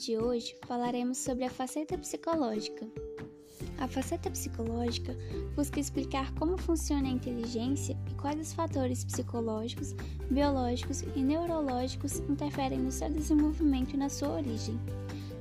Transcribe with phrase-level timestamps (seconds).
[0.00, 2.88] de hoje falaremos sobre a faceta psicológica.
[3.78, 5.14] A faceta psicológica
[5.54, 9.94] busca explicar como funciona a inteligência e quais os fatores psicológicos,
[10.30, 14.80] biológicos e neurológicos interferem no seu desenvolvimento e na sua origem.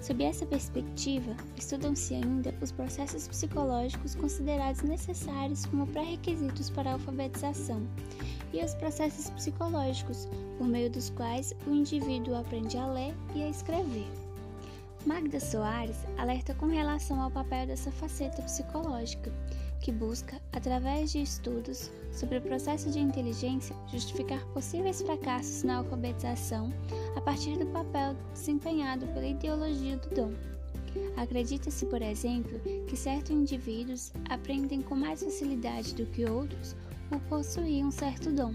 [0.02, 7.82] Sob essa perspectiva, estudam-se ainda os processos psicológicos considerados necessários como pré-requisitos para a alfabetização
[8.54, 13.50] e os processos psicológicos, por meio dos quais o indivíduo aprende a ler e a
[13.50, 14.29] escrever.
[15.06, 19.32] Magda Soares alerta com relação ao papel dessa faceta psicológica,
[19.80, 26.74] que busca, através de estudos sobre o processo de inteligência, justificar possíveis fracassos na alfabetização
[27.16, 30.34] a partir do papel desempenhado pela ideologia do dom.
[31.16, 36.76] Acredita-se, por exemplo, que certos indivíduos aprendem com mais facilidade do que outros
[37.10, 38.54] por possuir um certo dom.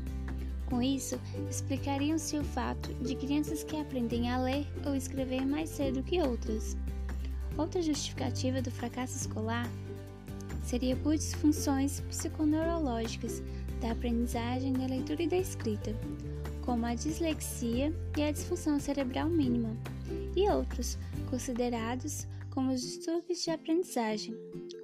[0.66, 6.02] Com isso, explicariam-se o fato de crianças que aprendem a ler ou escrever mais cedo
[6.02, 6.76] que outras.
[7.56, 9.68] Outra justificativa do fracasso escolar
[10.62, 13.42] seria por disfunções psiconeurológicas
[13.80, 15.94] da aprendizagem da leitura e da escrita,
[16.62, 19.76] como a dislexia e a disfunção cerebral mínima,
[20.34, 24.34] e outros, considerados como os distúrbios de aprendizagem.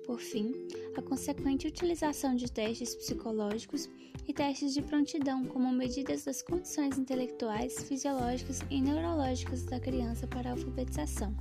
[0.05, 0.53] Por fim,
[0.97, 3.89] a consequente utilização de testes psicológicos
[4.27, 10.51] e testes de prontidão como medidas das condições intelectuais, fisiológicas e neurológicas da criança para
[10.51, 11.35] a alfabetização.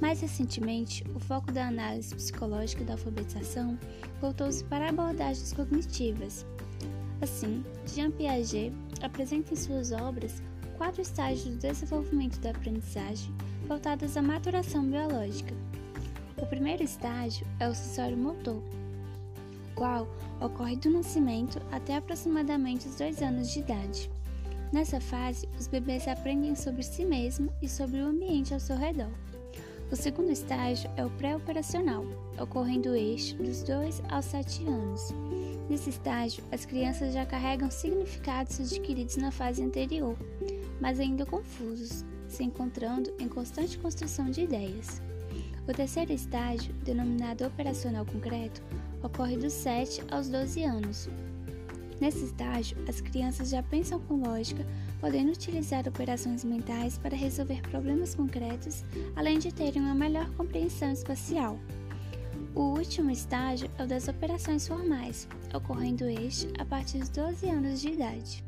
[0.00, 3.78] Mais recentemente, o foco da análise psicológica da alfabetização
[4.20, 6.44] voltou-se para abordagens cognitivas.
[7.20, 10.42] Assim, Jean Piaget apresenta em suas obras
[10.76, 13.34] quatro estágios do desenvolvimento da aprendizagem
[13.66, 15.54] voltados à maturação biológica.
[16.36, 20.06] O primeiro estágio é o sensório motor, o qual
[20.40, 24.10] ocorre do nascimento até aproximadamente os dois anos de idade.
[24.72, 29.10] Nessa fase, os bebês aprendem sobre si mesmos e sobre o ambiente ao seu redor.
[29.90, 32.04] O segundo estágio é o pré-operacional,
[32.40, 35.14] ocorrendo este dos 2 aos 7 anos.
[35.70, 40.16] Nesse estágio, as crianças já carregam significados adquiridos na fase anterior,
[40.80, 45.00] mas ainda confusos, se encontrando em constante construção de ideias.
[45.68, 48.62] O terceiro estágio, denominado operacional concreto,
[49.02, 51.08] ocorre dos 7 aos 12 anos.
[52.00, 54.64] Nesse estágio, as crianças já pensam com lógica,
[55.00, 58.84] podendo utilizar operações mentais para resolver problemas concretos,
[59.14, 61.58] além de terem uma melhor compreensão espacial.
[62.54, 67.80] O último estágio é o das operações formais, ocorrendo este a partir dos 12 anos
[67.80, 68.45] de idade.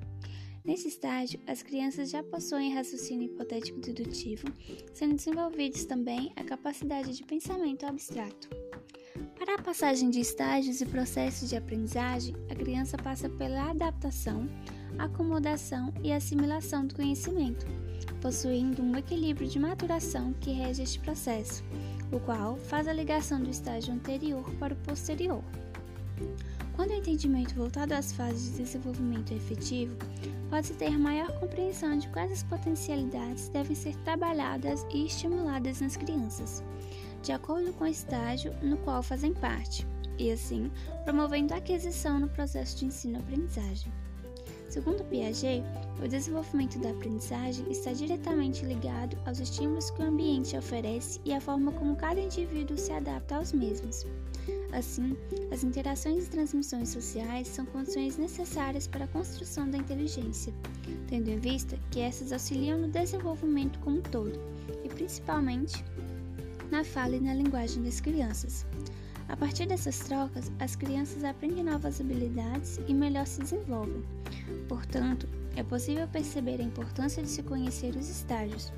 [0.68, 4.46] Nesse estágio, as crianças já possuem raciocínio hipotético dedutivo,
[4.92, 8.50] sendo desenvolvidos também a capacidade de pensamento abstrato.
[9.38, 14.46] Para a passagem de estágios e processos de aprendizagem, a criança passa pela adaptação,
[14.98, 17.64] acomodação e assimilação do conhecimento,
[18.20, 21.64] possuindo um equilíbrio de maturação que rege este processo,
[22.12, 25.42] o qual faz a ligação do estágio anterior para o posterior.
[26.78, 29.96] Quando o entendimento voltado às fases de desenvolvimento é efetivo,
[30.48, 36.62] pode-se ter maior compreensão de quais as potencialidades devem ser trabalhadas e estimuladas nas crianças,
[37.20, 39.84] de acordo com o estágio no qual fazem parte,
[40.20, 40.70] e assim
[41.02, 43.92] promovendo a aquisição no processo de ensino-aprendizagem.
[44.68, 45.64] Segundo Piaget,
[46.00, 51.40] o desenvolvimento da aprendizagem está diretamente ligado aos estímulos que o ambiente oferece e à
[51.40, 54.06] forma como cada indivíduo se adapta aos mesmos.
[54.72, 55.16] Assim,
[55.50, 60.52] as interações e transmissões sociais são condições necessárias para a construção da inteligência,
[61.08, 64.38] tendo em vista que essas auxiliam no desenvolvimento como um todo,
[64.84, 65.82] e principalmente
[66.70, 68.66] na fala e na linguagem das crianças.
[69.28, 74.02] A partir dessas trocas, as crianças aprendem novas habilidades e melhor se desenvolvem.
[74.68, 78.72] Portanto, é possível perceber a importância de se conhecer os estágios.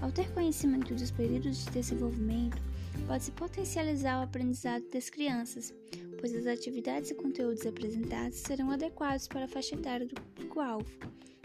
[0.00, 2.62] Ao ter conhecimento dos períodos de desenvolvimento,
[3.06, 5.74] pode-se potencializar o aprendizado das crianças,
[6.20, 10.90] pois as atividades e conteúdos apresentados serão adequados para a faixa etária do público-alvo,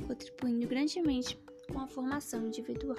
[0.06, 1.38] contribuindo grandemente
[1.72, 2.98] com a formação individual.